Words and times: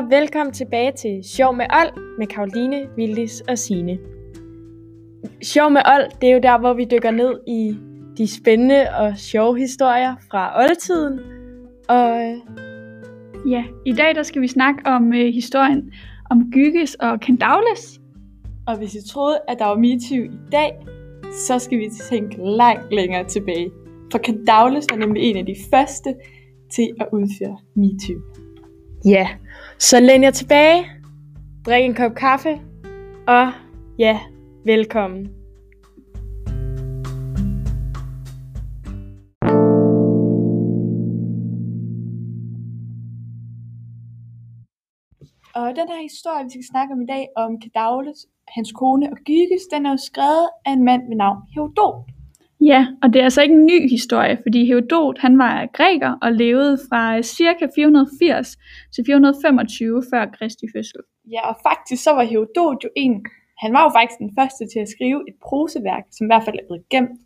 Så 0.00 0.06
velkommen 0.06 0.52
tilbage 0.52 0.92
til 0.92 1.24
Sjov 1.24 1.56
med 1.56 1.66
Old 1.80 2.18
med 2.18 2.26
Karoline, 2.26 2.88
Vildis 2.96 3.40
og 3.48 3.58
Sine. 3.58 3.98
Sjov 5.42 5.70
med 5.70 5.80
Old, 5.94 6.20
det 6.20 6.28
er 6.28 6.32
jo 6.32 6.40
der, 6.42 6.58
hvor 6.58 6.74
vi 6.74 6.86
dykker 6.90 7.10
ned 7.10 7.40
i 7.46 7.76
de 8.18 8.34
spændende 8.36 8.86
og 8.98 9.18
sjove 9.18 9.58
historier 9.58 10.14
fra 10.30 10.60
oldtiden. 10.62 11.20
Og 11.88 12.36
Ja, 13.48 13.64
i 13.86 13.92
dag 13.92 14.14
der 14.14 14.22
skal 14.22 14.42
vi 14.42 14.46
snakke 14.46 14.82
om 14.86 15.12
øh, 15.12 15.34
historien 15.34 15.92
om 16.30 16.50
Gyges 16.52 16.94
og 16.94 17.18
Candaules. 17.18 18.00
Og 18.66 18.76
hvis 18.78 18.94
I 18.94 19.08
troede, 19.08 19.38
at 19.48 19.58
der 19.58 19.64
var 19.64 19.76
MeToo 19.76 20.24
i 20.24 20.50
dag, 20.52 20.72
så 21.32 21.58
skal 21.58 21.78
vi 21.78 21.88
tænke 22.10 22.36
langt 22.38 22.94
længere 22.94 23.24
tilbage. 23.24 23.70
For 24.12 24.18
Candaules 24.18 24.86
var 24.90 24.96
nemlig 24.96 25.22
en 25.22 25.36
af 25.36 25.46
de 25.46 25.54
første 25.70 26.14
til 26.70 26.88
at 27.00 27.06
udføre 27.12 27.58
MeToo 27.74 28.49
ja, 29.04 29.28
så 29.78 30.00
læn 30.00 30.22
jer 30.22 30.30
tilbage, 30.30 30.86
drik 31.66 31.84
en 31.84 31.94
kop 31.94 32.14
kaffe, 32.14 32.60
og 33.28 33.52
ja, 33.98 34.20
velkommen. 34.64 35.28
Og 45.54 45.76
den 45.76 45.88
her 45.88 46.02
historie, 46.02 46.44
vi 46.44 46.50
skal 46.50 46.64
snakke 46.70 46.92
om 46.92 47.02
i 47.02 47.06
dag, 47.06 47.28
om 47.36 47.50
Candaules, 47.62 48.26
hans 48.48 48.72
kone 48.72 49.10
og 49.12 49.16
Gyges, 49.26 49.62
den 49.72 49.86
er 49.86 49.90
jo 49.90 49.96
skrevet 49.96 50.48
af 50.66 50.72
en 50.72 50.84
mand 50.84 51.02
ved 51.08 51.16
navn 51.16 51.38
Herodot. 51.54 52.19
Ja, 52.60 52.86
og 53.02 53.12
det 53.12 53.20
er 53.20 53.24
altså 53.24 53.42
ikke 53.42 53.54
en 53.54 53.66
ny 53.66 53.90
historie, 53.90 54.38
fordi 54.42 54.66
Herodot 54.66 55.18
han 55.18 55.38
var 55.38 55.66
græker 55.66 56.18
og 56.22 56.32
levede 56.32 56.78
fra 56.88 57.22
ca. 57.22 57.66
480 57.74 58.56
til 58.94 59.04
425 59.06 60.02
før 60.12 60.26
Kristi 60.26 60.66
fødsel. 60.76 61.00
Ja, 61.30 61.48
og 61.48 61.56
faktisk 61.68 62.02
så 62.02 62.10
var 62.10 62.24
Herodot 62.24 62.84
jo 62.84 62.90
en, 62.96 63.24
han 63.58 63.72
var 63.72 63.82
jo 63.82 63.90
faktisk 63.98 64.18
den 64.18 64.32
første 64.38 64.66
til 64.72 64.80
at 64.80 64.88
skrive 64.88 65.20
et 65.28 65.34
proseværk, 65.42 66.04
som 66.10 66.24
i 66.24 66.28
hvert 66.28 66.44
fald 66.44 66.58
er 66.58 66.66
blevet 66.68 66.88
gemt. 66.88 67.20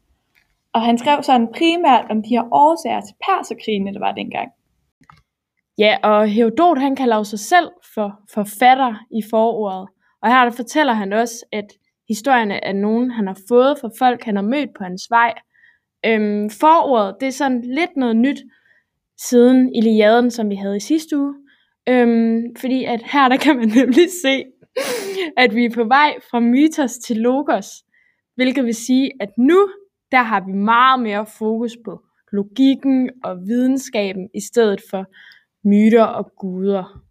Og 0.75 0.83
han 0.83 0.99
skrev 0.99 1.23
sådan 1.23 1.49
primært 1.59 2.05
om 2.11 2.23
de 2.23 2.29
her 2.29 2.45
årsager 2.53 3.01
til 3.01 3.15
perserkrigene, 3.27 3.93
der 3.95 3.99
var 3.99 4.13
dengang. 4.13 4.49
Ja, 5.79 5.97
og 6.03 6.29
Herodot 6.29 6.79
han 6.79 6.97
kalder 6.97 7.17
jo 7.17 7.25
sig 7.25 7.39
selv 7.39 7.69
for 7.95 8.21
forfatter 8.35 8.95
i 9.11 9.23
forordet. 9.31 9.89
Og 10.23 10.29
her 10.31 10.45
der 10.45 10.51
fortæller 10.51 10.93
han 10.93 11.13
også, 11.13 11.47
at 11.53 11.67
historierne 12.09 12.65
er 12.65 12.73
nogen, 12.73 13.11
han 13.11 13.27
har 13.27 13.39
fået 13.49 13.79
fra 13.81 13.91
folk, 13.99 14.25
han 14.25 14.37
har 14.37 14.43
mødt 14.43 14.71
på 14.79 14.85
hans 14.85 15.07
vej. 15.11 15.35
Øhm, 16.07 16.51
foråret, 16.51 17.17
det 17.21 17.27
er 17.27 17.33
sådan 17.33 17.61
lidt 17.61 17.97
noget 17.97 18.17
nyt 18.17 18.39
siden 19.21 19.75
Iliaden, 19.75 20.31
som 20.31 20.51
vi 20.51 20.55
havde 20.55 20.77
i 20.77 20.81
sidste 20.81 21.19
uge. 21.19 21.35
Øhm, 21.89 22.57
fordi 22.61 22.85
at 22.85 23.03
her 23.13 23.29
der 23.29 23.37
kan 23.37 23.57
man 23.57 23.69
nemlig 23.81 24.09
se, 24.23 24.45
at 25.37 25.55
vi 25.55 25.65
er 25.65 25.71
på 25.75 25.85
vej 25.85 26.15
fra 26.31 26.41
mytos 26.41 26.99
til 26.99 27.17
logos. 27.17 27.67
Hvilket 28.35 28.65
vil 28.65 28.75
sige, 28.75 29.11
at 29.21 29.29
nu 29.39 29.69
der 30.13 30.23
har 30.23 30.41
vi 30.47 30.53
meget 30.53 31.03
mere 31.03 31.27
fokus 31.39 31.77
på 31.85 32.03
logikken 32.33 33.11
og 33.25 33.37
videnskaben, 33.47 34.29
i 34.35 34.41
stedet 34.41 34.81
for 34.91 35.05
myter 35.69 36.05
og 36.05 36.33
guder. 36.37 37.04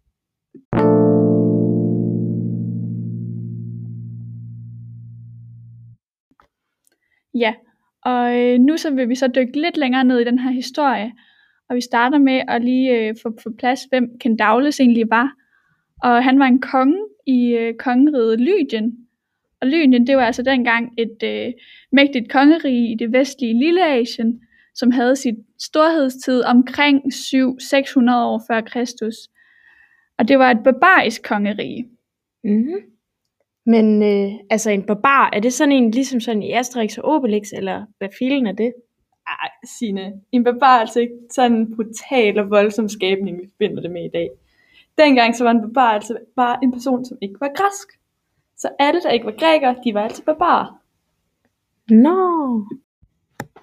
Ja, 7.34 7.54
og 8.04 8.40
øh, 8.40 8.58
nu 8.58 8.76
så 8.76 8.90
vil 8.90 9.08
vi 9.08 9.14
så 9.14 9.28
dykke 9.28 9.60
lidt 9.60 9.76
længere 9.76 10.04
ned 10.04 10.18
i 10.18 10.24
den 10.24 10.38
her 10.38 10.50
historie, 10.50 11.12
og 11.68 11.76
vi 11.76 11.80
starter 11.80 12.18
med 12.18 12.42
at 12.48 12.64
lige 12.64 12.98
øh, 12.98 13.14
få 13.22 13.30
på 13.30 13.50
plads, 13.58 13.80
hvem 13.84 14.08
Candaules 14.22 14.80
egentlig 14.80 15.10
var. 15.10 15.32
Og 16.02 16.24
han 16.24 16.38
var 16.38 16.46
en 16.46 16.60
konge 16.60 16.98
i 17.26 17.52
øh, 17.52 17.74
kongeriget 17.74 18.40
Lydien. 18.40 18.96
Og 19.60 19.66
Lydien, 19.66 20.06
det 20.06 20.16
var 20.16 20.24
altså 20.24 20.42
dengang 20.42 20.92
et 20.98 21.22
øh, 21.24 21.52
mægtigt 21.92 22.32
kongerige 22.32 22.92
i 22.92 22.94
det 22.94 23.12
vestlige 23.12 23.58
Lilleasien, 23.58 24.40
som 24.74 24.90
havde 24.90 25.16
sit 25.16 25.34
storhedstid 25.60 26.42
omkring 26.42 27.02
700-600 27.06 28.14
år 28.14 28.42
før 28.50 28.60
Kristus. 28.60 29.14
Og 30.18 30.28
det 30.28 30.38
var 30.38 30.50
et 30.50 30.64
barbarisk 30.64 31.22
kongerige. 31.22 31.88
Mm-hmm. 32.44 32.93
Men 33.66 34.02
øh, 34.02 34.32
altså 34.50 34.70
en 34.70 34.82
barbar, 34.82 35.30
er 35.32 35.40
det 35.40 35.52
sådan 35.52 35.72
en 35.72 35.90
ligesom 35.90 36.20
sådan 36.20 36.42
i 36.42 36.52
Asterix 36.52 36.98
og 36.98 37.14
Obelix, 37.14 37.42
eller 37.52 37.86
hvad 37.98 38.08
filen 38.18 38.46
er 38.46 38.52
det? 38.52 38.72
Ej, 39.26 39.50
Signe, 39.64 40.12
en 40.32 40.44
barbar 40.44 40.76
er 40.76 40.80
altså 40.80 41.00
ikke 41.00 41.14
sådan 41.32 41.56
en 41.56 41.76
brutal 41.76 42.38
og 42.38 42.50
voldsom 42.50 42.88
skabning, 42.88 43.38
vi 43.38 43.48
finder 43.58 43.82
det 43.82 43.90
med 43.90 44.04
i 44.04 44.10
dag. 44.12 44.30
Dengang 44.98 45.36
så 45.36 45.44
var 45.44 45.50
en 45.50 45.62
barbar 45.62 45.90
altså 45.90 46.18
bare 46.36 46.58
en 46.62 46.72
person, 46.72 47.04
som 47.04 47.18
ikke 47.22 47.40
var 47.40 47.50
græsk. 47.56 47.88
Så 48.56 48.68
alle, 48.78 49.02
der 49.02 49.10
ikke 49.10 49.26
var 49.26 49.36
grækere, 49.38 49.76
de 49.84 49.94
var 49.94 50.02
altså 50.02 50.24
barbarer. 50.24 50.80
Nå. 51.90 52.64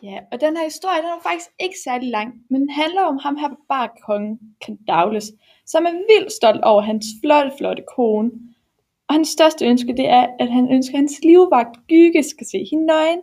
Ja, 0.04 0.20
og 0.32 0.42
den 0.42 0.58
her 0.58 0.64
historie, 0.64 0.98
den 0.98 1.06
er 1.06 1.24
faktisk 1.24 1.50
ikke 1.60 1.76
særlig 1.84 2.10
lang, 2.10 2.34
men 2.50 2.62
den 2.62 2.70
handler 2.70 3.02
om 3.02 3.18
ham 3.18 3.36
her 3.36 3.50
barbarkongen 3.50 4.40
Candaules, 4.66 5.32
som 5.66 5.86
er 5.86 5.92
vildt 5.92 6.32
stolt 6.32 6.64
over 6.64 6.82
hans 6.82 7.06
flotte, 7.24 7.52
flotte 7.58 7.84
kone. 7.96 8.32
Og 9.12 9.16
hans 9.16 9.30
største 9.30 9.66
ønske, 9.66 9.94
det 9.98 10.10
er, 10.10 10.28
at 10.40 10.52
han 10.52 10.72
ønsker, 10.72 10.94
at 10.94 11.00
hans 11.00 11.20
livvagt 11.24 11.88
Gyge 11.88 12.24
skal 12.24 12.48
se 12.48 12.66
hende 12.72 12.86
nøgen. 12.86 13.22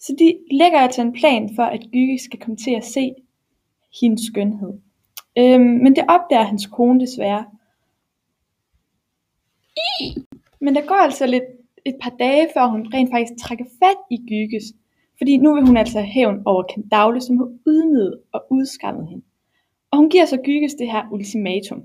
Så 0.00 0.16
de 0.18 0.38
lægger 0.50 0.78
altså 0.78 1.02
en 1.02 1.12
plan 1.12 1.50
for, 1.56 1.62
at 1.62 1.80
Gyge 1.92 2.18
skal 2.18 2.40
komme 2.40 2.56
til 2.56 2.70
at 2.70 2.84
se 2.84 3.14
hendes 4.00 4.20
skønhed. 4.26 4.72
Øhm, 5.38 5.60
men 5.60 5.96
det 5.96 6.04
opdager 6.08 6.42
hans 6.42 6.66
kone 6.66 7.00
desværre. 7.00 7.44
I! 9.76 10.20
Men 10.60 10.74
der 10.74 10.86
går 10.86 10.94
altså 10.94 11.26
lidt 11.26 11.44
et 11.84 11.96
par 12.02 12.10
dage, 12.10 12.48
før 12.54 12.66
hun 12.66 12.86
rent 12.94 13.10
faktisk 13.10 13.32
trækker 13.40 13.64
fat 13.64 13.98
i 14.10 14.16
Gyges. 14.28 14.64
Fordi 15.18 15.36
nu 15.36 15.54
vil 15.54 15.66
hun 15.66 15.76
altså 15.76 15.98
have 15.98 16.12
hævn 16.12 16.42
over 16.44 16.62
Kandavle, 16.62 17.20
som 17.20 17.36
har 17.36 17.52
ydmyget 17.66 18.20
og 18.32 18.46
udskammet 18.50 19.08
hende. 19.08 19.24
Og 19.90 19.98
hun 19.98 20.10
giver 20.10 20.24
så 20.24 20.36
Gyges 20.44 20.74
det 20.74 20.90
her 20.92 21.02
ultimatum. 21.12 21.82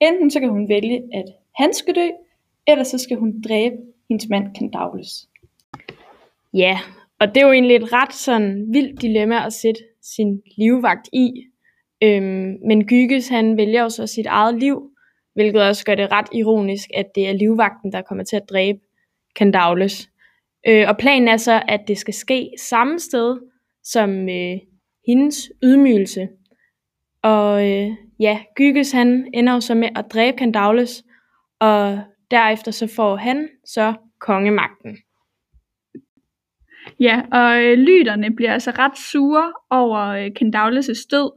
Enten 0.00 0.30
så 0.30 0.40
kan 0.40 0.48
hun 0.48 0.68
vælge, 0.68 1.02
at 1.12 1.24
han 1.54 1.74
skal 1.74 1.94
dø, 1.94 2.08
eller 2.68 2.84
så 2.84 2.98
skal 2.98 3.16
hun 3.16 3.40
dræbe 3.48 3.76
hendes 4.08 4.28
mand 4.28 4.56
Candaules. 4.56 5.28
Ja, 6.54 6.78
og 7.20 7.28
det 7.28 7.36
er 7.36 7.46
jo 7.46 7.52
egentlig 7.52 7.76
et 7.76 7.92
ret 7.92 8.14
sådan 8.14 8.66
vildt 8.72 9.02
dilemma 9.02 9.46
at 9.46 9.52
sætte 9.52 9.80
sin 10.02 10.42
livvagt 10.56 11.08
i. 11.12 11.30
Øhm, 12.02 12.56
men 12.66 12.86
Gyges 12.86 13.28
han 13.28 13.56
vælger 13.56 13.82
jo 13.82 13.88
så 13.88 14.06
sit 14.06 14.26
eget 14.26 14.58
liv, 14.58 14.90
hvilket 15.34 15.62
også 15.62 15.84
gør 15.84 15.94
det 15.94 16.12
ret 16.12 16.28
ironisk, 16.32 16.90
at 16.94 17.06
det 17.14 17.28
er 17.28 17.32
livvagten, 17.32 17.92
der 17.92 18.02
kommer 18.02 18.24
til 18.24 18.36
at 18.36 18.48
dræbe 18.50 18.78
Candaules. 19.38 20.10
Øh, 20.68 20.88
og 20.88 20.96
planen 20.98 21.28
er 21.28 21.36
så, 21.36 21.62
at 21.68 21.80
det 21.88 21.98
skal 21.98 22.14
ske 22.14 22.50
samme 22.58 22.98
sted 22.98 23.38
som 23.84 24.28
øh, 24.28 24.56
hendes 25.06 25.52
ydmygelse. 25.62 26.28
Og 27.22 27.70
øh, 27.70 27.90
ja, 28.20 28.40
Gyges 28.56 28.92
han 28.92 29.30
ender 29.34 29.52
jo 29.52 29.60
så 29.60 29.74
med 29.74 29.88
at 29.96 30.04
dræbe 30.12 30.38
Candaules, 30.38 31.04
og 31.60 32.00
derefter 32.30 32.70
så 32.70 32.86
får 32.96 33.16
han 33.16 33.48
så 33.64 33.94
kongemagten. 34.18 34.96
Ja, 37.00 37.22
og 37.32 37.64
øh, 37.64 37.78
lyterne 37.78 38.36
bliver 38.36 38.52
altså 38.52 38.70
ret 38.70 38.98
sure 38.98 39.52
over 39.70 40.00
øh, 40.00 40.26
Candaules' 40.26 41.06
død, 41.10 41.30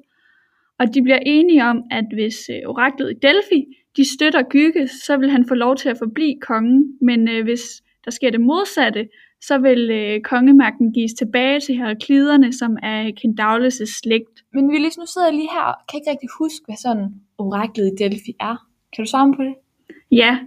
og 0.80 0.94
de 0.94 1.02
bliver 1.02 1.20
enige 1.26 1.66
om, 1.66 1.84
at 1.92 2.06
hvis 2.14 2.50
øh, 2.50 2.70
oraklet 2.70 3.12
i 3.12 3.20
Delphi, 3.22 3.66
de 3.98 4.14
støtter 4.16 4.44
Gyges, 4.50 4.92
så 4.92 5.18
vil 5.18 5.30
han 5.30 5.46
få 5.48 5.54
lov 5.54 5.76
til 5.76 5.90
at 5.90 5.98
forblive 5.98 6.40
kongen, 6.42 6.98
men 7.02 7.30
øh, 7.30 7.44
hvis 7.44 7.62
der 8.06 8.12
sker 8.12 8.30
det 8.30 8.42
modsatte, 8.42 9.08
så 9.42 9.58
vil 9.58 9.92
øh, 9.92 10.22
kongemagten 10.22 10.94
gives 10.94 11.14
tilbage 11.14 11.60
til 11.60 11.76
herakliderne, 11.76 12.54
som 12.54 12.78
er 12.84 13.12
Candaules' 13.20 14.00
slægt. 14.02 14.36
Men 14.54 14.70
Willis, 14.70 14.98
nu 14.98 15.06
sidder 15.06 15.28
jeg 15.28 15.36
lige 15.36 15.50
her 15.56 15.66
og 15.72 15.76
kan 15.90 16.00
ikke 16.00 16.12
rigtig 16.12 16.30
huske, 16.40 16.66
hvad 16.68 16.76
sådan 16.86 17.08
oraklet 17.38 17.88
i 17.88 18.04
Delphi 18.04 18.34
er. 18.40 18.56
Kan 18.94 19.06
du 19.06 19.10
svare 19.10 19.34
på 19.38 19.44
det? 19.44 19.56
Ja, 20.12 20.40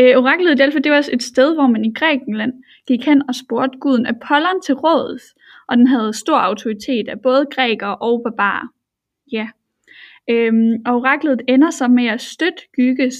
øh, 0.00 0.16
oraklet 0.16 0.52
i 0.52 0.62
Delphi, 0.62 0.78
det 0.78 0.92
var 0.92 1.08
et 1.12 1.22
sted, 1.22 1.54
hvor 1.54 1.66
man 1.66 1.84
i 1.84 1.92
Grækenland 1.92 2.52
gik 2.86 3.06
hen 3.06 3.22
og 3.28 3.34
spurgte 3.34 3.78
guden 3.78 4.06
Apollon 4.06 4.60
til 4.64 4.74
råds, 4.74 5.22
og 5.68 5.76
den 5.76 5.86
havde 5.86 6.12
stor 6.12 6.36
autoritet 6.36 7.08
af 7.08 7.20
både 7.20 7.46
grækere 7.54 7.96
og 7.96 8.22
barbarer. 8.24 8.68
Ja. 9.32 9.48
Øhm, 10.30 10.82
og 10.86 10.96
oraklet 10.96 11.42
ender 11.48 11.70
så 11.70 11.88
med 11.88 12.06
at 12.06 12.20
støtte 12.20 12.62
Gyges, 12.76 13.14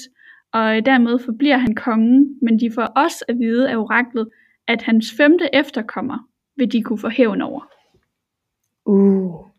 og 0.52 0.76
øh, 0.76 0.84
dermed 0.84 1.18
forbliver 1.18 1.56
han 1.56 1.74
kongen, 1.74 2.38
men 2.42 2.60
de 2.60 2.70
får 2.74 2.82
også 2.82 3.24
at 3.28 3.38
vide 3.38 3.70
af 3.70 3.76
oraklet, 3.76 4.28
at 4.66 4.82
hans 4.82 5.14
femte 5.16 5.48
efterkommer 5.52 6.18
vil 6.56 6.72
de 6.72 6.82
kunne 6.82 6.98
få 6.98 7.08
hævn 7.08 7.42
over. 7.42 7.68
Uh. 8.86 9.51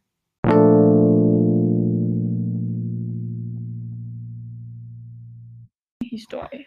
Historie. 6.13 6.63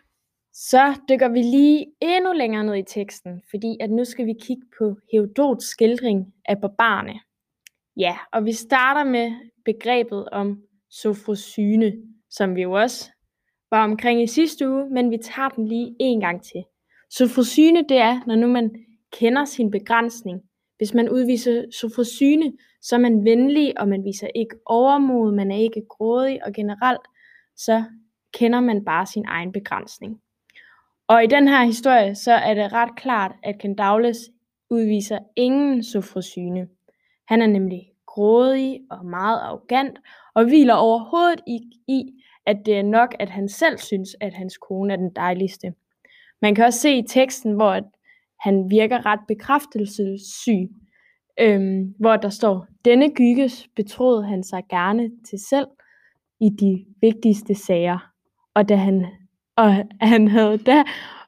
Så 0.52 1.00
dykker 1.08 1.28
vi 1.28 1.42
lige 1.42 1.86
endnu 2.00 2.32
længere 2.32 2.64
ned 2.64 2.76
i 2.76 2.82
teksten, 2.82 3.42
fordi 3.50 3.76
at 3.80 3.90
nu 3.90 4.04
skal 4.04 4.26
vi 4.26 4.34
kigge 4.40 4.62
på 4.78 4.96
Herodots 5.12 5.66
skildring 5.66 6.34
af 6.44 6.60
barbarerne. 6.60 7.20
Ja, 7.96 8.16
og 8.32 8.44
vi 8.44 8.52
starter 8.52 9.04
med 9.04 9.32
begrebet 9.64 10.28
om 10.28 10.62
sofrosyne, 10.90 11.92
som 12.30 12.56
vi 12.56 12.62
jo 12.62 12.72
også 12.72 13.10
var 13.70 13.84
omkring 13.84 14.22
i 14.22 14.26
sidste 14.26 14.68
uge, 14.68 14.90
men 14.90 15.10
vi 15.10 15.16
tager 15.16 15.48
den 15.48 15.68
lige 15.68 15.96
en 16.00 16.20
gang 16.20 16.42
til. 16.42 16.64
Sofrosyne, 17.10 17.84
det 17.88 17.96
er, 17.96 18.20
når 18.26 18.36
nu 18.36 18.46
man 18.46 18.70
kender 19.12 19.44
sin 19.44 19.70
begrænsning. 19.70 20.42
Hvis 20.76 20.94
man 20.94 21.08
udviser 21.10 21.64
sofrosyne, 21.80 22.52
så 22.82 22.96
er 22.96 23.00
man 23.00 23.24
venlig, 23.24 23.80
og 23.80 23.88
man 23.88 24.04
viser 24.04 24.28
ikke 24.34 24.56
overmod, 24.66 25.32
man 25.32 25.50
er 25.50 25.56
ikke 25.56 25.82
grådig, 25.88 26.44
og 26.46 26.52
generelt 26.52 27.06
så 27.56 27.84
kender 28.38 28.60
man 28.60 28.84
bare 28.84 29.06
sin 29.06 29.24
egen 29.28 29.52
begrænsning. 29.52 30.20
Og 31.08 31.24
i 31.24 31.26
den 31.26 31.48
her 31.48 31.64
historie, 31.64 32.14
så 32.14 32.32
er 32.32 32.54
det 32.54 32.72
ret 32.72 32.96
klart, 32.96 33.32
at 33.42 33.58
Kendaules 33.58 34.18
udviser 34.70 35.18
ingen 35.36 35.82
sofrosyne. 35.82 36.68
Han 37.28 37.42
er 37.42 37.46
nemlig 37.46 37.82
grådig 38.06 38.80
og 38.90 39.06
meget 39.06 39.40
arrogant, 39.40 39.98
og 40.34 40.44
hviler 40.44 40.74
overhovedet 40.74 41.40
ikke 41.46 41.70
i, 41.88 42.04
at 42.46 42.56
det 42.66 42.78
er 42.78 42.82
nok, 42.82 43.14
at 43.18 43.30
han 43.30 43.48
selv 43.48 43.78
synes, 43.78 44.16
at 44.20 44.34
hans 44.34 44.56
kone 44.56 44.92
er 44.92 44.96
den 44.96 45.10
dejligste. 45.16 45.74
Man 46.42 46.54
kan 46.54 46.64
også 46.64 46.80
se 46.80 46.96
i 46.96 47.06
teksten, 47.08 47.52
hvor 47.52 47.80
han 48.40 48.70
virker 48.70 49.06
ret 49.06 49.20
bekræftelsessyg, 49.28 50.68
øhm, 51.40 51.94
hvor 51.98 52.16
der 52.16 52.28
står, 52.28 52.66
denne 52.84 53.14
Gyges 53.14 53.68
betroede 53.76 54.24
han 54.24 54.42
sig 54.42 54.62
gerne 54.70 55.10
til 55.28 55.38
selv 55.48 55.66
i 56.40 56.48
de 56.60 56.86
vigtigste 57.00 57.54
sager, 57.54 58.15
og, 58.56 58.68
da 58.68 58.76
han, 58.76 59.06
og 59.56 59.72
han 60.12 60.28
havde 60.28 60.58
da 60.58 60.84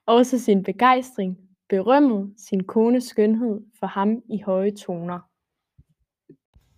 også 0.06 0.38
sin 0.38 0.62
begejstring 0.62 1.38
berømmet 1.69 2.34
sin 2.36 2.64
kones 2.64 3.04
skønhed 3.04 3.60
for 3.80 3.86
ham 3.86 4.22
i 4.30 4.40
høje 4.46 4.70
toner. 4.70 5.19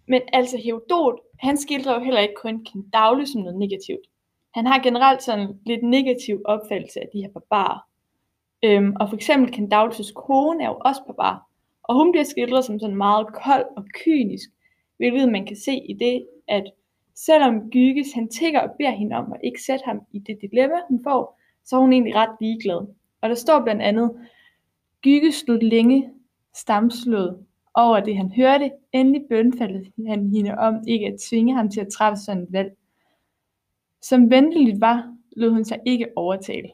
Men 0.09 0.23
altså 0.33 0.59
Herodot, 0.65 1.19
han 1.39 1.59
skildrer 1.59 1.95
jo 1.95 2.05
heller 2.05 2.21
ikke 2.21 2.41
kun 2.43 2.65
Kendaule 2.65 3.27
som 3.27 3.41
noget 3.41 3.59
negativt. 3.59 4.07
Han 4.55 4.67
har 4.67 4.83
generelt 4.83 5.23
sådan 5.23 5.61
lidt 5.67 5.83
negativ 5.83 6.43
opfattelse 6.45 7.01
af 7.01 7.07
de 7.13 7.21
her 7.23 7.29
barbarer. 7.29 7.81
Øhm, 8.65 8.97
og 9.01 9.09
for 9.09 9.17
eksempel 9.17 9.53
Kendaules 9.53 10.13
kone 10.17 10.65
er 10.65 10.69
jo 10.69 10.79
også 10.85 11.01
barbar, 11.07 11.47
og 11.83 11.95
hun 11.95 12.13
bliver 12.13 12.25
skildret 12.25 12.65
som 12.65 12.81
sådan 12.81 12.97
meget 12.97 13.27
kold 13.27 13.67
og 13.77 13.85
kynisk, 14.05 14.49
hvilket 14.97 15.33
man 15.33 15.47
kan 15.47 15.57
se 15.57 15.73
i 15.73 15.95
det, 16.01 16.27
at 16.49 16.65
selvom 17.27 17.71
Gyges 17.71 18.13
han 18.13 18.29
tigger 18.29 18.61
og 18.61 18.75
beder 18.79 18.91
hende 18.91 19.17
om 19.17 19.33
at 19.33 19.41
ikke 19.45 19.63
sætte 19.63 19.85
ham 19.85 20.01
i 20.13 20.19
det 20.19 20.39
dilemma, 20.41 20.77
hun 20.89 21.01
får, 21.03 21.41
så 21.65 21.77
er 21.77 21.81
hun 21.81 21.93
egentlig 21.93 22.15
ret 22.15 22.37
ligeglad. 22.41 22.87
Og 23.21 23.29
der 23.29 23.35
står 23.35 23.63
blandt 23.63 23.83
andet, 23.83 24.11
Gyges 25.03 25.35
stod 25.35 25.61
længe 25.61 26.11
stamslået 26.55 27.47
over 27.75 28.01
det 28.01 28.17
han 28.17 28.33
hørte, 28.33 28.71
endelig 28.93 29.23
bønfaldede 29.31 29.93
han 30.07 30.31
hende 30.31 30.55
om 30.59 30.75
ikke 30.89 31.07
at 31.07 31.21
tvinge 31.31 31.55
ham 31.55 31.71
til 31.71 31.81
at 31.81 31.89
træffe 31.89 32.17
sådan 32.17 32.43
et 32.43 32.53
valg. 32.53 32.71
Som 34.03 34.31
venteligt 34.31 34.81
var, 34.81 35.17
lod 35.37 35.51
hun 35.51 35.65
sig 35.65 35.79
ikke 35.87 36.07
overtale. 36.17 36.69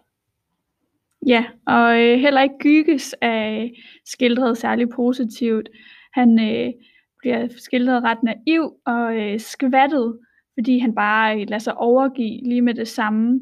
Ja, 1.27 1.45
og 1.67 2.01
øh, 2.01 2.19
heller 2.19 2.43
ikke 2.43 2.59
Gyges 2.59 3.15
er 3.21 3.63
øh, 3.63 3.71
skildret 4.05 4.59
særlig 4.59 4.89
positivt. 4.89 5.69
Han 6.13 6.39
øh, 6.41 6.73
bliver 7.19 7.49
skildret 7.57 8.03
ret 8.03 8.23
naiv 8.23 8.77
og 8.85 9.17
øh, 9.17 9.41
skvattet, 9.41 10.19
fordi 10.59 10.79
han 10.79 10.95
bare 10.95 11.41
øh, 11.41 11.47
lader 11.49 11.59
sig 11.59 11.77
overgive 11.77 12.41
lige 12.49 12.63
med 12.63 12.75
det 12.75 12.89
samme. 12.89 13.41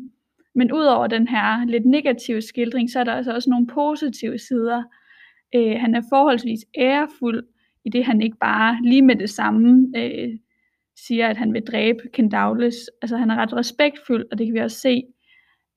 Men 0.54 0.72
udover 0.72 1.06
den 1.06 1.28
her 1.28 1.64
lidt 1.64 1.86
negative 1.86 2.40
skildring, 2.40 2.90
så 2.90 3.00
er 3.00 3.04
der 3.04 3.12
altså 3.12 3.34
også 3.34 3.50
nogle 3.50 3.66
positive 3.66 4.38
sider. 4.38 4.82
Øh, 5.54 5.76
han 5.80 5.94
er 5.94 6.02
forholdsvis 6.10 6.60
ærefuld, 6.78 7.44
i 7.84 7.88
det 7.88 8.04
han 8.04 8.22
ikke 8.22 8.36
bare 8.36 8.78
lige 8.82 9.02
med 9.02 9.16
det 9.16 9.30
samme 9.30 9.92
øh, 9.96 10.28
siger, 10.96 11.28
at 11.28 11.36
han 11.36 11.52
vil 11.52 11.62
dræbe 11.62 12.00
Kendaules. 12.12 12.90
Altså 13.02 13.16
han 13.16 13.30
er 13.30 13.36
ret 13.36 13.52
respektfuld, 13.52 14.24
og 14.32 14.38
det 14.38 14.46
kan 14.46 14.54
vi 14.54 14.60
også 14.60 14.80
se, 14.80 15.02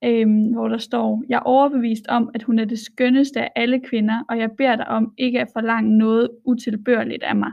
øh, 0.03 0.27
hvor 0.53 0.67
der 0.67 0.77
står, 0.77 1.23
Jeg 1.29 1.35
er 1.35 1.39
overbevist 1.39 2.07
om, 2.07 2.29
at 2.33 2.43
hun 2.43 2.59
er 2.59 2.65
det 2.65 2.79
skønneste 2.79 3.41
af 3.41 3.51
alle 3.55 3.79
kvinder, 3.79 4.23
og 4.29 4.39
jeg 4.39 4.51
beder 4.51 4.75
dig 4.75 4.87
om 4.87 5.13
ikke 5.17 5.39
at 5.39 5.49
forlange 5.53 5.97
noget 5.97 6.29
utilbørligt 6.45 7.23
af 7.23 7.35
mig. 7.35 7.51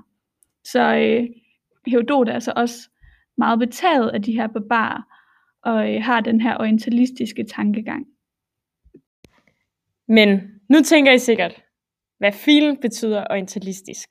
Så 0.64 0.96
øh, 0.96 1.26
Herodot 1.86 2.28
er 2.28 2.32
altså 2.32 2.52
også 2.56 2.90
meget 3.38 3.58
betaget 3.58 4.10
af 4.10 4.22
de 4.22 4.32
her 4.32 4.46
barbarer, 4.46 5.02
og 5.62 5.94
øh, 5.94 6.02
har 6.02 6.20
den 6.20 6.40
her 6.40 6.56
orientalistiske 6.56 7.44
tankegang. 7.44 8.06
Men 10.08 10.40
nu 10.68 10.80
tænker 10.80 11.12
I 11.12 11.18
sikkert, 11.18 11.62
hvad 12.18 12.32
filen 12.32 12.76
betyder 12.76 13.24
orientalistisk. 13.30 14.08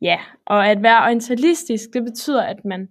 Ja, 0.00 0.18
og 0.46 0.66
at 0.66 0.82
være 0.82 1.02
orientalistisk, 1.02 1.88
det 1.92 2.04
betyder, 2.04 2.42
at 2.42 2.64
man 2.64 2.88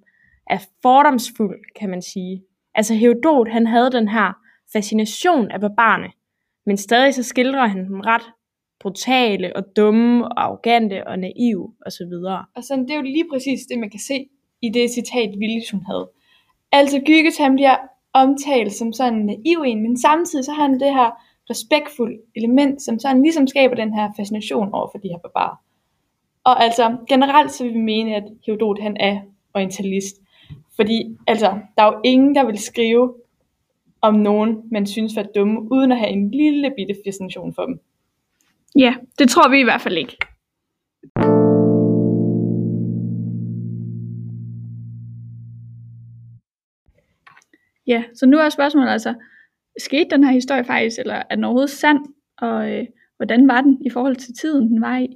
er 0.49 0.59
fordomsfuld, 0.81 1.59
kan 1.79 1.89
man 1.89 2.01
sige. 2.01 2.43
Altså 2.75 2.93
Herodot, 2.93 3.47
han 3.49 3.67
havde 3.67 3.91
den 3.91 4.07
her 4.07 4.33
fascination 4.73 5.51
af 5.51 5.61
barbarerne, 5.61 6.11
men 6.65 6.77
stadig 6.77 7.13
så 7.13 7.23
skildrer 7.23 7.67
han 7.67 7.85
dem 7.85 7.99
ret 7.99 8.33
brutale 8.79 9.55
og 9.55 9.63
dumme 9.75 10.25
og 10.25 10.43
arrogante 10.43 11.07
og 11.07 11.19
naive 11.19 11.75
osv. 11.85 12.13
Og, 12.25 12.43
og 12.55 12.63
sådan, 12.63 12.83
det 12.83 12.91
er 12.91 12.95
jo 12.95 13.01
lige 13.01 13.29
præcis 13.31 13.65
det, 13.69 13.79
man 13.79 13.89
kan 13.89 13.99
se 13.99 14.29
i 14.61 14.69
det 14.69 14.91
citat, 14.91 15.29
Willis 15.39 15.71
hun 15.71 15.85
havde. 15.85 16.09
Altså 16.71 17.01
Gyges, 17.05 17.37
han 17.37 17.55
bliver 17.55 17.77
omtalt 18.13 18.73
som 18.73 18.93
sådan 18.93 19.19
en 19.19 19.25
naiv 19.25 19.63
en, 19.65 19.81
men 19.83 19.97
samtidig 19.97 20.45
så 20.45 20.51
har 20.51 20.61
han 20.61 20.79
det 20.79 20.93
her 20.93 21.11
respektfulde 21.49 22.17
element, 22.35 22.81
som 22.81 22.99
sådan 22.99 23.21
ligesom 23.23 23.47
skaber 23.47 23.75
den 23.75 23.93
her 23.93 24.09
fascination 24.17 24.73
over 24.73 24.89
for 24.91 24.97
de 24.97 25.07
her 25.07 25.17
barbarer. 25.17 25.55
Og 26.43 26.63
altså 26.63 26.97
generelt 27.09 27.51
så 27.51 27.63
vil 27.63 27.73
vi 27.73 27.79
mene, 27.79 28.15
at 28.15 28.23
Herodot 28.45 28.81
han 28.81 28.97
er 28.99 29.19
orientalist. 29.53 30.15
Fordi 30.75 31.17
altså, 31.27 31.59
der 31.77 31.83
er 31.83 31.87
jo 31.87 32.01
ingen, 32.03 32.35
der 32.35 32.45
vil 32.45 32.57
skrive 32.57 33.13
om 34.01 34.15
nogen, 34.15 34.57
man 34.71 34.85
synes 34.85 35.15
var 35.15 35.23
dumme, 35.35 35.71
uden 35.71 35.91
at 35.91 35.97
have 35.97 36.09
en 36.09 36.31
lille 36.31 36.73
bitte 36.77 36.95
fascination 37.05 37.53
for 37.53 37.65
dem. 37.65 37.79
Ja, 38.75 38.95
det 39.19 39.29
tror 39.29 39.49
vi 39.49 39.59
i 39.59 39.63
hvert 39.63 39.81
fald 39.81 39.97
ikke. 39.97 40.17
Ja, 47.87 48.03
så 48.13 48.25
nu 48.25 48.37
er 48.37 48.49
spørgsmålet 48.49 48.89
altså, 48.89 49.13
skete 49.77 50.09
den 50.09 50.23
her 50.23 50.31
historie 50.31 50.63
faktisk, 50.63 50.99
eller 50.99 51.23
er 51.29 51.35
den 51.35 51.43
overhovedet 51.43 51.69
sand, 51.69 51.99
og 52.37 52.71
øh, 52.71 52.85
hvordan 53.17 53.47
var 53.47 53.61
den 53.61 53.81
i 53.85 53.89
forhold 53.89 54.15
til 54.15 54.33
tiden, 54.33 54.67
den 54.69 54.81
var 54.81 54.97
i? 54.97 55.07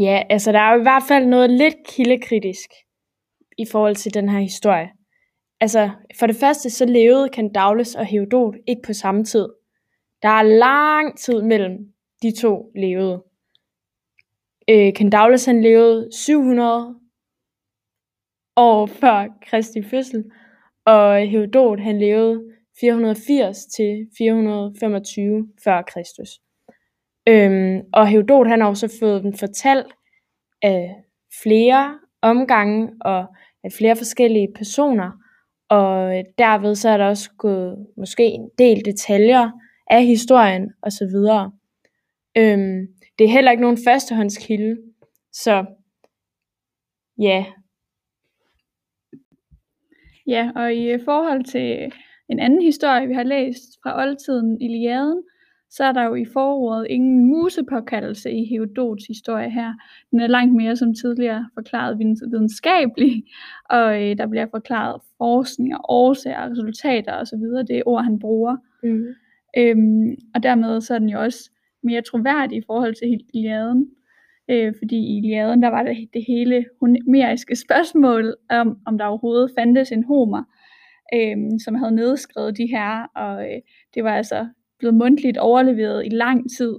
Ja, 0.00 0.22
altså 0.30 0.52
der 0.52 0.58
er 0.58 0.72
jo 0.72 0.80
i 0.80 0.82
hvert 0.82 1.02
fald 1.08 1.26
noget 1.26 1.50
lidt 1.50 1.74
kildekritisk 1.88 2.70
i 3.58 3.64
forhold 3.72 3.94
til 3.94 4.14
den 4.14 4.28
her 4.28 4.40
historie. 4.40 4.90
Altså, 5.60 5.90
for 6.18 6.26
det 6.26 6.36
første 6.36 6.70
så 6.70 6.84
levede 6.84 7.28
Candaules 7.32 7.94
og 7.94 8.06
Herodot 8.06 8.54
ikke 8.66 8.82
på 8.86 8.92
samme 8.92 9.24
tid. 9.24 9.48
Der 10.22 10.28
er 10.28 10.42
lang 10.42 11.18
tid 11.18 11.42
mellem 11.42 11.78
de 12.22 12.40
to 12.40 12.70
levede. 12.76 13.22
Øh, 14.70 14.92
Candaules 14.92 15.44
han 15.44 15.62
levede 15.62 16.08
700 16.12 16.94
år 18.56 18.86
før 18.86 19.28
Kristi 19.46 19.82
fødsel, 19.82 20.24
og 20.86 21.26
Herodot 21.26 21.80
han 21.80 21.98
levede 21.98 22.44
480 22.80 23.66
til 23.66 24.08
425 24.18 25.48
f.Kr. 25.64 25.98
Øhm, 27.28 27.80
og 27.92 28.08
Herodot 28.08 28.48
han 28.48 28.60
har 28.60 28.68
også 28.68 28.96
fået 29.00 29.22
den 29.22 29.36
fortalt 29.38 29.86
af 30.62 30.94
flere 31.42 31.98
omgange 32.22 32.92
og 33.00 33.26
af 33.64 33.72
flere 33.72 33.96
forskellige 33.96 34.48
personer, 34.54 35.10
og 35.68 36.22
derved 36.38 36.74
så 36.74 36.88
er 36.88 36.96
der 36.96 37.06
også 37.06 37.30
gået 37.38 37.86
måske 37.96 38.24
en 38.24 38.50
del 38.58 38.84
detaljer 38.84 39.50
af 39.90 40.04
historien 40.04 40.72
osv. 40.82 41.14
Øhm, 42.36 42.86
det 43.18 43.24
er 43.24 43.32
heller 43.32 43.50
ikke 43.50 43.62
nogen 43.62 43.78
førstehåndskilde, 43.86 44.76
så 45.32 45.64
ja. 47.18 47.44
Ja, 50.26 50.50
og 50.54 50.74
i 50.74 50.98
forhold 51.04 51.44
til 51.44 51.92
en 52.28 52.38
anden 52.38 52.62
historie, 52.62 53.08
vi 53.08 53.14
har 53.14 53.22
læst 53.22 53.78
fra 53.82 54.02
oldtiden, 54.02 54.60
Iliaden, 54.60 55.22
så 55.70 55.84
er 55.84 55.92
der 55.92 56.02
jo 56.02 56.14
i 56.14 56.24
forordet 56.32 56.86
ingen 56.90 57.24
musepåkaldelse 57.26 58.30
i 58.30 58.44
Herodots 58.44 59.06
historie 59.06 59.50
her. 59.50 59.72
Den 60.10 60.20
er 60.20 60.26
langt 60.26 60.54
mere 60.54 60.76
som 60.76 60.94
tidligere 60.94 61.48
forklaret 61.54 61.98
videnskabelig, 61.98 63.24
og 63.70 64.02
øh, 64.02 64.16
der 64.18 64.26
bliver 64.26 64.46
forklaret 64.50 65.00
forskning 65.18 65.74
og 65.74 65.80
årsager, 65.88 66.50
resultater 66.50 67.12
osv. 67.12 67.44
Det 67.68 67.78
er 67.78 67.82
ord, 67.86 68.04
han 68.04 68.18
bruger. 68.18 68.56
Mm. 68.82 69.06
Øhm, 69.58 70.16
og 70.34 70.42
dermed 70.42 70.80
så 70.80 70.94
er 70.94 70.98
den 70.98 71.08
jo 71.08 71.20
også 71.20 71.50
mere 71.82 72.02
troværdig 72.02 72.58
i 72.58 72.62
forhold 72.66 72.94
til 72.94 73.20
Iliaden. 73.34 73.90
Øh, 74.50 74.74
fordi 74.78 74.96
i 74.96 75.18
Iliaden, 75.18 75.62
der 75.62 75.68
var 75.68 75.82
det, 75.82 76.08
det 76.14 76.24
hele 76.28 76.66
homeriske 76.80 77.56
spørgsmål 77.56 78.34
om, 78.50 78.78
om 78.86 78.98
der 78.98 79.04
overhovedet 79.04 79.52
fandtes 79.58 79.92
en 79.92 80.04
homer, 80.04 80.42
øh, 81.14 81.36
som 81.64 81.74
havde 81.74 81.94
nedskrevet 81.94 82.56
de 82.56 82.66
her, 82.66 83.06
og 83.16 83.44
øh, 83.44 83.60
det 83.94 84.04
var 84.04 84.16
altså 84.16 84.48
blevet 84.78 84.94
mundtligt 84.94 85.38
overleveret 85.38 86.06
i 86.06 86.08
lang 86.08 86.50
tid, 86.58 86.74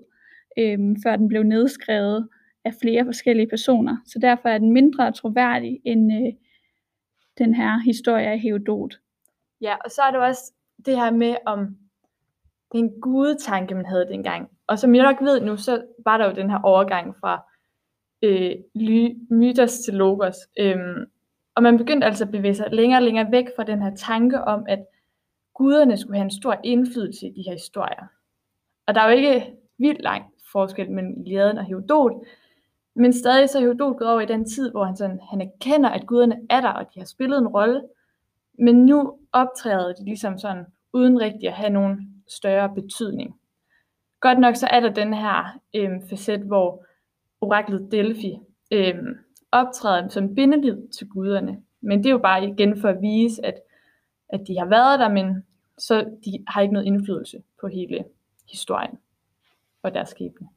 øh, 0.57 0.79
før 1.03 1.15
den 1.15 1.27
blev 1.27 1.43
nedskrevet 1.43 2.27
af 2.65 2.73
flere 2.81 3.05
forskellige 3.05 3.47
personer. 3.47 3.97
Så 4.05 4.19
derfor 4.19 4.49
er 4.49 4.57
den 4.57 4.71
mindre 4.71 5.11
troværdig 5.11 5.79
end 5.85 6.13
øh, 6.13 6.33
den 7.37 7.55
her 7.55 7.79
historie 7.85 8.27
af 8.27 8.39
Herodot. 8.39 8.99
Ja, 9.61 9.75
og 9.85 9.91
så 9.91 10.01
er 10.01 10.11
der 10.11 10.19
også 10.19 10.53
det 10.85 10.95
her 10.95 11.11
med, 11.11 11.35
om 11.45 11.77
den 12.71 13.01
gudetanke, 13.01 13.75
man 13.75 13.85
havde 13.85 14.07
dengang. 14.07 14.49
Og 14.67 14.79
som 14.79 14.95
jeg 14.95 15.03
nok 15.03 15.21
ved 15.21 15.41
nu, 15.41 15.57
så 15.57 15.81
var 16.05 16.17
der 16.17 16.25
jo 16.25 16.35
den 16.35 16.49
her 16.49 16.59
overgang 16.63 17.15
fra 17.19 17.45
øh, 18.25 18.55
mytos 19.29 19.79
til 19.79 19.93
logos. 19.93 20.35
Øhm, 20.59 21.05
og 21.55 21.63
man 21.63 21.77
begyndte 21.77 22.07
altså 22.07 22.23
at 22.23 22.31
bevæge 22.31 22.55
sig 22.55 22.67
længere 22.71 22.99
og 22.99 23.03
længere 23.03 23.31
væk 23.31 23.45
fra 23.55 23.63
den 23.63 23.81
her 23.81 23.95
tanke 23.95 24.41
om, 24.41 24.65
at 24.67 24.79
guderne 25.53 25.97
skulle 25.97 26.17
have 26.17 26.25
en 26.25 26.31
stor 26.31 26.59
indflydelse 26.63 27.27
i 27.27 27.31
de 27.31 27.43
her 27.43 27.53
historier. 27.53 28.07
Og 28.87 28.95
der 28.95 29.01
er 29.01 29.09
jo 29.09 29.15
ikke 29.17 29.53
vildt 29.77 30.01
lang 30.01 30.23
forskel 30.51 30.91
mellem 30.91 31.21
Iliaden 31.21 31.57
og 31.57 31.65
Herodot, 31.65 32.25
men 32.95 33.13
stadig 33.13 33.49
så 33.49 33.57
er 33.57 33.61
Herodot 33.61 33.97
gået 33.97 34.11
over 34.11 34.21
i 34.21 34.25
den 34.25 34.45
tid, 34.45 34.71
hvor 34.71 34.83
han, 34.83 34.95
sådan, 34.95 35.19
han 35.29 35.41
erkender, 35.41 35.89
at 35.89 36.07
guderne 36.07 36.39
er 36.49 36.61
der, 36.61 36.69
og 36.69 36.85
de 36.93 36.99
har 36.99 37.05
spillet 37.05 37.37
en 37.37 37.47
rolle, 37.47 37.81
men 38.59 38.85
nu 38.85 39.17
optræder 39.33 39.93
de 39.93 40.05
ligesom 40.05 40.37
sådan, 40.37 40.65
uden 40.93 41.21
rigtig 41.21 41.47
at 41.47 41.53
have 41.53 41.69
nogen 41.69 42.23
større 42.27 42.75
betydning. 42.75 43.39
Godt 44.19 44.39
nok 44.39 44.55
så 44.55 44.67
er 44.71 44.79
der 44.79 44.89
den 44.89 45.13
her 45.13 45.59
øh, 45.75 45.89
facet, 46.09 46.39
hvor 46.39 46.85
oraklet 47.41 47.91
Delphi 47.91 48.37
øhm, 48.71 49.15
optræder 49.51 50.07
som 50.07 50.35
bindeled 50.35 50.87
til 50.97 51.07
guderne. 51.07 51.57
Men 51.81 51.97
det 51.99 52.05
er 52.05 52.11
jo 52.11 52.17
bare 52.17 52.47
igen 52.47 52.81
for 52.81 52.89
at 52.89 53.01
vise, 53.01 53.45
at, 53.45 53.55
at 54.29 54.41
de 54.47 54.57
har 54.59 54.65
været 54.65 54.99
der, 54.99 55.09
men 55.09 55.43
så 55.77 56.05
de 56.25 56.43
har 56.47 56.61
ikke 56.61 56.73
noget 56.73 56.87
indflydelse 56.87 57.37
på 57.61 57.67
hele 57.67 58.05
historien 58.51 58.97
og 59.83 59.93
deres 59.93 60.09
skæbne. 60.09 60.47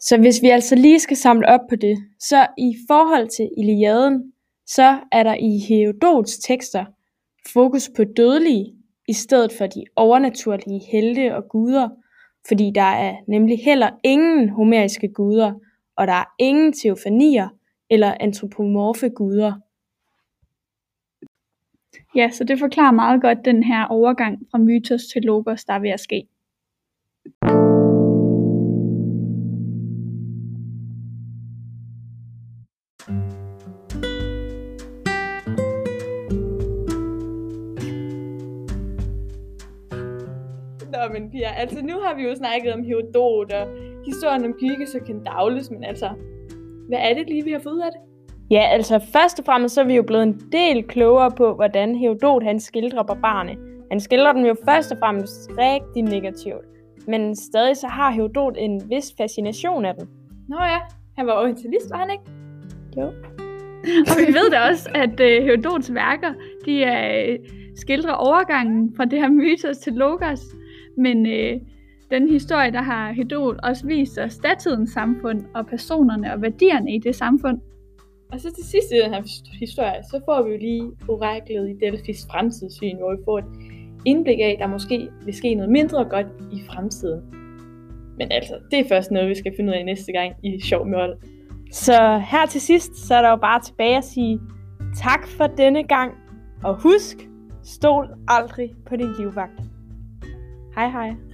Så 0.00 0.18
hvis 0.18 0.42
vi 0.42 0.48
altså 0.48 0.74
lige 0.74 1.00
skal 1.00 1.16
samle 1.16 1.48
op 1.48 1.60
på 1.68 1.76
det, 1.76 1.98
så 2.18 2.46
i 2.58 2.76
forhold 2.88 3.28
til 3.28 3.50
Iliaden, 3.58 4.32
så 4.66 4.98
er 5.12 5.22
der 5.22 5.34
i 5.34 5.58
Herodots 5.68 6.38
tekster 6.38 6.84
fokus 7.52 7.90
på 7.96 8.04
dødelige 8.04 8.74
i 9.08 9.12
stedet 9.12 9.52
for 9.58 9.66
de 9.66 9.84
overnaturlige 9.96 10.80
helte 10.92 11.36
og 11.36 11.48
guder, 11.48 11.88
fordi 12.48 12.72
der 12.74 12.82
er 12.82 13.16
nemlig 13.28 13.58
heller 13.64 13.90
ingen 14.04 14.48
homeriske 14.48 15.08
guder, 15.08 15.52
og 15.96 16.06
der 16.06 16.12
er 16.12 16.34
ingen 16.38 16.72
teofanier 16.72 17.48
eller 17.90 18.14
antropomorfe 18.20 19.08
guder. 19.08 19.52
Ja, 22.14 22.30
så 22.30 22.44
det 22.44 22.58
forklarer 22.58 22.92
meget 22.92 23.22
godt 23.22 23.38
den 23.44 23.62
her 23.62 23.84
overgang 23.84 24.38
fra 24.50 24.58
mytos 24.58 25.02
til 25.12 25.22
logos, 25.22 25.64
der 25.64 25.72
er 25.72 25.78
ved 25.78 25.90
at 25.90 26.00
ske. 26.00 26.26
Nå, 41.02 41.12
men 41.12 41.30
Pia, 41.30 41.54
altså 41.56 41.84
nu 41.84 41.94
har 42.04 42.14
vi 42.14 42.22
jo 42.22 42.34
snakket 42.34 42.72
om 42.74 42.84
Herodot 42.84 43.52
og 43.52 43.68
historien 44.06 44.44
om 44.44 44.52
Gyges 44.52 44.94
og 44.94 45.06
Kendaules, 45.06 45.70
men 45.70 45.84
altså, 45.84 46.08
hvad 46.88 46.98
er 46.98 47.14
det 47.14 47.28
lige, 47.28 47.44
vi 47.44 47.52
har 47.52 47.58
fået 47.58 47.72
ud 47.72 47.80
af 47.80 47.90
det? 47.92 48.00
Ja, 48.50 48.62
altså 48.70 48.98
først 49.12 49.38
og 49.38 49.44
fremmest 49.44 49.74
så 49.74 49.80
er 49.80 49.84
vi 49.84 49.94
jo 49.94 50.02
blevet 50.02 50.22
en 50.22 50.40
del 50.52 50.84
klogere 50.84 51.30
på, 51.30 51.54
hvordan 51.54 51.94
Herodot 51.94 52.42
han 52.42 52.60
skildrer 52.60 53.02
barbarerne. 53.02 53.56
Han 53.90 54.00
skildrer 54.00 54.32
dem 54.32 54.44
jo 54.44 54.56
først 54.64 54.92
og 54.92 54.98
fremmest 54.98 55.50
rigtig 55.58 56.02
negativt, 56.02 56.64
men 57.08 57.36
stadig 57.36 57.76
så 57.76 57.86
har 57.86 58.10
Herodot 58.10 58.54
en 58.58 58.82
vis 58.90 59.14
fascination 59.18 59.84
af 59.84 59.94
dem. 59.94 60.08
Nå 60.48 60.56
ja, 60.56 60.78
han 61.16 61.26
var 61.26 61.32
orientalist, 61.32 61.90
var 61.90 61.96
han 61.96 62.10
ikke? 62.10 62.24
Jo. 62.96 63.06
og 64.10 64.14
vi 64.18 64.26
ved 64.32 64.50
da 64.50 64.58
også, 64.70 64.90
at 64.94 65.20
uh, 65.20 65.44
Herodots 65.46 65.94
værker, 65.94 66.32
de 66.66 66.74
uh, 66.82 67.46
skildrer 67.76 68.12
overgangen 68.12 68.94
fra 68.96 69.04
det 69.04 69.18
her 69.18 69.30
mytos 69.30 69.78
til 69.78 69.92
logos, 69.92 70.40
men 70.96 71.26
uh, 71.26 71.60
den 72.10 72.28
historie, 72.28 72.72
der 72.72 72.82
har 72.82 73.12
Herodot 73.12 73.56
også 73.62 73.86
vist 73.86 74.18
os 74.18 74.38
datidens 74.38 74.90
samfund 74.90 75.44
og 75.54 75.66
personerne 75.66 76.32
og 76.34 76.42
værdierne 76.42 76.94
i 76.94 76.98
det 76.98 77.16
samfund. 77.16 77.58
Og 78.32 78.40
så 78.40 78.52
til 78.54 78.64
sidst 78.64 78.92
i 78.92 78.96
den 79.04 79.14
her 79.14 79.22
historie, 79.60 80.02
så 80.10 80.20
får 80.24 80.42
vi 80.42 80.50
jo 80.50 80.58
lige 80.58 80.90
oraklet 81.08 81.70
i 81.70 81.74
Delphis 81.84 82.26
fremtidssyn, 82.30 82.96
hvor 82.98 83.16
vi 83.16 83.22
får 83.24 83.38
et 83.38 83.44
indblik 84.04 84.38
af, 84.38 84.50
at 84.50 84.58
der 84.58 84.66
måske 84.66 85.08
vil 85.24 85.34
ske 85.34 85.54
noget 85.54 85.70
mindre 85.70 86.04
godt 86.04 86.26
i 86.52 86.62
fremtiden. 86.66 87.20
Men 88.18 88.32
altså, 88.32 88.58
det 88.70 88.78
er 88.78 88.88
først 88.88 89.10
noget, 89.10 89.28
vi 89.28 89.34
skal 89.34 89.52
finde 89.56 89.70
ud 89.70 89.76
af 89.76 89.84
næste 89.84 90.12
gang 90.12 90.34
i 90.42 90.60
Sjov 90.60 90.86
Mørtel. 90.86 91.14
Så 91.70 92.22
her 92.30 92.46
til 92.46 92.60
sidst, 92.60 92.96
så 92.96 93.14
er 93.14 93.22
der 93.22 93.30
jo 93.30 93.36
bare 93.36 93.60
tilbage 93.60 93.96
at 93.96 94.04
sige 94.04 94.40
tak 94.96 95.28
for 95.28 95.46
denne 95.46 95.82
gang, 95.82 96.12
og 96.64 96.82
husk, 96.82 97.28
stol 97.62 98.08
aldrig 98.28 98.74
på 98.86 98.96
din 98.96 99.08
livvagt. 99.18 99.71
Hej 100.74 100.90
hej. 100.90 101.31